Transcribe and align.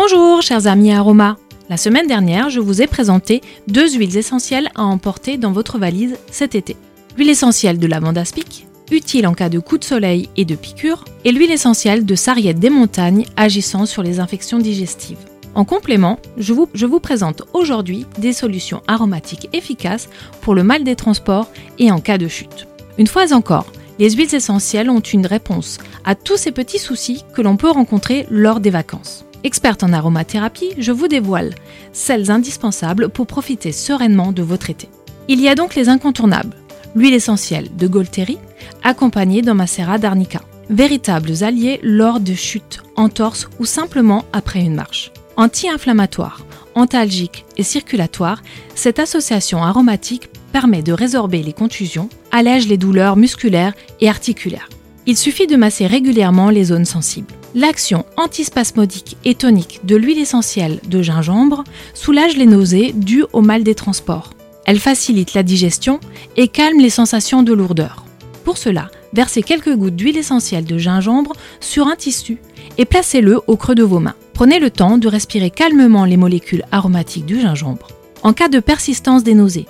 Bonjour 0.00 0.42
chers 0.42 0.68
amis 0.68 0.92
Aroma. 0.92 1.36
La 1.68 1.76
semaine 1.76 2.06
dernière, 2.06 2.50
je 2.50 2.60
vous 2.60 2.80
ai 2.80 2.86
présenté 2.86 3.40
deux 3.66 3.94
huiles 3.94 4.16
essentielles 4.16 4.70
à 4.76 4.84
emporter 4.84 5.38
dans 5.38 5.50
votre 5.50 5.76
valise 5.76 6.16
cet 6.30 6.54
été. 6.54 6.76
L'huile 7.16 7.30
essentielle 7.30 7.80
de 7.80 7.86
lavande 7.88 8.16
aspic, 8.16 8.68
utile 8.92 9.26
en 9.26 9.34
cas 9.34 9.48
de 9.48 9.58
coup 9.58 9.76
de 9.76 9.82
soleil 9.82 10.28
et 10.36 10.44
de 10.44 10.54
piqûre, 10.54 11.04
et 11.24 11.32
l'huile 11.32 11.50
essentielle 11.50 12.06
de 12.06 12.14
sarriette 12.14 12.60
des 12.60 12.70
montagnes 12.70 13.24
agissant 13.36 13.86
sur 13.86 14.04
les 14.04 14.20
infections 14.20 14.60
digestives. 14.60 15.18
En 15.56 15.64
complément, 15.64 16.20
je 16.36 16.52
vous, 16.52 16.68
je 16.74 16.86
vous 16.86 17.00
présente 17.00 17.42
aujourd'hui 17.52 18.06
des 18.20 18.32
solutions 18.32 18.84
aromatiques 18.86 19.48
efficaces 19.52 20.08
pour 20.42 20.54
le 20.54 20.62
mal 20.62 20.84
des 20.84 20.94
transports 20.94 21.50
et 21.80 21.90
en 21.90 21.98
cas 21.98 22.18
de 22.18 22.28
chute. 22.28 22.68
Une 22.98 23.08
fois 23.08 23.32
encore, 23.32 23.66
les 23.98 24.12
huiles 24.12 24.32
essentielles 24.32 24.90
ont 24.90 25.00
une 25.00 25.26
réponse 25.26 25.78
à 26.04 26.14
tous 26.14 26.36
ces 26.36 26.52
petits 26.52 26.78
soucis 26.78 27.24
que 27.34 27.42
l'on 27.42 27.56
peut 27.56 27.72
rencontrer 27.72 28.26
lors 28.30 28.60
des 28.60 28.70
vacances. 28.70 29.24
Experte 29.44 29.84
en 29.84 29.92
aromathérapie, 29.92 30.70
je 30.78 30.90
vous 30.90 31.08
dévoile 31.08 31.54
celles 31.92 32.30
indispensables 32.30 33.08
pour 33.08 33.26
profiter 33.26 33.72
sereinement 33.72 34.32
de 34.32 34.42
votre 34.42 34.70
été. 34.70 34.88
Il 35.28 35.40
y 35.40 35.48
a 35.48 35.54
donc 35.54 35.74
les 35.74 35.88
incontournables. 35.88 36.56
L'huile 36.96 37.14
essentielle 37.14 37.68
de 37.76 37.86
Golteri, 37.86 38.38
accompagnée 38.82 39.42
d'un 39.42 39.54
macérat 39.54 39.98
d'arnica. 39.98 40.40
Véritables 40.70 41.44
alliés 41.44 41.78
lors 41.82 42.20
de 42.20 42.34
chutes, 42.34 42.82
entorses 42.96 43.48
ou 43.58 43.64
simplement 43.64 44.24
après 44.32 44.60
une 44.60 44.74
marche. 44.74 45.12
Anti-inflammatoire, 45.36 46.44
antalgique 46.74 47.44
et 47.56 47.62
circulatoire, 47.62 48.42
cette 48.74 48.98
association 48.98 49.62
aromatique 49.62 50.30
permet 50.52 50.82
de 50.82 50.92
résorber 50.92 51.42
les 51.42 51.52
contusions, 51.52 52.08
allège 52.32 52.66
les 52.66 52.76
douleurs 52.76 53.16
musculaires 53.16 53.74
et 54.00 54.08
articulaires. 54.08 54.68
Il 55.06 55.16
suffit 55.16 55.46
de 55.46 55.56
masser 55.56 55.86
régulièrement 55.86 56.50
les 56.50 56.64
zones 56.64 56.84
sensibles. 56.84 57.37
L'action 57.54 58.04
antispasmodique 58.18 59.16
et 59.24 59.34
tonique 59.34 59.80
de 59.84 59.96
l'huile 59.96 60.18
essentielle 60.18 60.80
de 60.86 61.00
gingembre 61.00 61.64
soulage 61.94 62.36
les 62.36 62.44
nausées 62.44 62.92
dues 62.94 63.24
au 63.32 63.40
mal 63.40 63.62
des 63.62 63.74
transports. 63.74 64.30
Elle 64.66 64.78
facilite 64.78 65.32
la 65.32 65.42
digestion 65.42 65.98
et 66.36 66.48
calme 66.48 66.78
les 66.78 66.90
sensations 66.90 67.42
de 67.42 67.54
lourdeur. 67.54 68.04
Pour 68.44 68.58
cela, 68.58 68.90
versez 69.14 69.42
quelques 69.42 69.74
gouttes 69.74 69.96
d'huile 69.96 70.18
essentielle 70.18 70.66
de 70.66 70.76
gingembre 70.76 71.32
sur 71.60 71.86
un 71.86 71.96
tissu 71.96 72.36
et 72.76 72.84
placez-le 72.84 73.40
au 73.46 73.56
creux 73.56 73.74
de 73.74 73.82
vos 73.82 73.98
mains. 73.98 74.14
Prenez 74.34 74.58
le 74.58 74.70
temps 74.70 74.98
de 74.98 75.08
respirer 75.08 75.48
calmement 75.48 76.04
les 76.04 76.18
molécules 76.18 76.64
aromatiques 76.70 77.26
du 77.26 77.40
gingembre. 77.40 77.88
En 78.22 78.34
cas 78.34 78.48
de 78.48 78.60
persistance 78.60 79.24
des 79.24 79.34
nausées, 79.34 79.66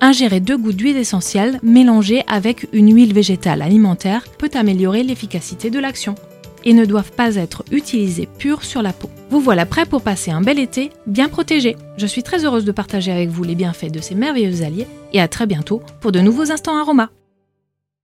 ingérer 0.00 0.40
deux 0.40 0.58
gouttes 0.58 0.76
d'huile 0.76 0.96
essentielle 0.96 1.60
mélangée 1.62 2.24
avec 2.26 2.66
une 2.72 2.92
huile 2.92 3.14
végétale 3.14 3.62
alimentaire 3.62 4.24
peut 4.36 4.50
améliorer 4.54 5.04
l'efficacité 5.04 5.70
de 5.70 5.78
l'action 5.78 6.16
et 6.64 6.72
ne 6.72 6.84
doivent 6.84 7.12
pas 7.12 7.36
être 7.36 7.64
utilisées 7.70 8.28
pures 8.38 8.64
sur 8.64 8.82
la 8.82 8.92
peau. 8.92 9.10
Vous 9.30 9.40
voilà 9.40 9.66
prêt 9.66 9.86
pour 9.86 10.02
passer 10.02 10.30
un 10.30 10.40
bel 10.40 10.58
été 10.58 10.90
bien 11.06 11.28
protégé. 11.28 11.76
Je 11.96 12.06
suis 12.06 12.22
très 12.22 12.44
heureuse 12.44 12.64
de 12.64 12.72
partager 12.72 13.12
avec 13.12 13.28
vous 13.28 13.44
les 13.44 13.54
bienfaits 13.54 13.92
de 13.92 14.00
ces 14.00 14.14
merveilleux 14.14 14.62
alliés 14.62 14.86
et 15.12 15.20
à 15.20 15.28
très 15.28 15.46
bientôt 15.46 15.82
pour 16.00 16.12
de 16.12 16.20
nouveaux 16.20 16.50
instants 16.50 16.76
aromas. 16.76 17.10